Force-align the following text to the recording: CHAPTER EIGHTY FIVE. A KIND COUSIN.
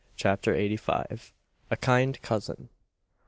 CHAPTER 0.15 0.55
EIGHTY 0.55 0.77
FIVE. 0.77 1.31
A 1.69 1.77
KIND 1.77 2.23
COUSIN. 2.23 2.69